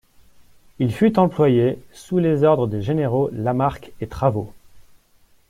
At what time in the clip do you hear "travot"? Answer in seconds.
4.07-4.51